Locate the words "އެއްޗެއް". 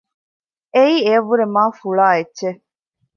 2.15-2.61